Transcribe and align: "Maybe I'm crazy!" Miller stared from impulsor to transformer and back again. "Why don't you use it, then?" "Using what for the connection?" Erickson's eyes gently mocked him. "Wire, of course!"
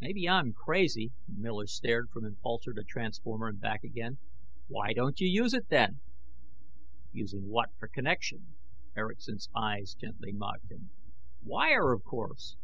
"Maybe 0.00 0.28
I'm 0.28 0.52
crazy!" 0.52 1.12
Miller 1.28 1.68
stared 1.68 2.10
from 2.10 2.24
impulsor 2.24 2.74
to 2.74 2.82
transformer 2.82 3.46
and 3.46 3.60
back 3.60 3.84
again. 3.84 4.18
"Why 4.66 4.92
don't 4.92 5.20
you 5.20 5.28
use 5.28 5.54
it, 5.54 5.68
then?" 5.68 6.00
"Using 7.12 7.46
what 7.46 7.70
for 7.78 7.86
the 7.86 7.92
connection?" 7.92 8.56
Erickson's 8.96 9.48
eyes 9.54 9.94
gently 9.94 10.32
mocked 10.32 10.72
him. 10.72 10.90
"Wire, 11.44 11.92
of 11.92 12.02
course!" 12.02 12.56